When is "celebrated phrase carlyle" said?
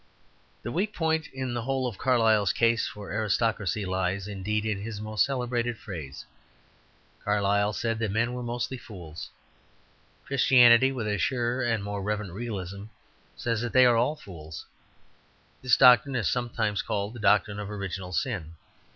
5.23-7.71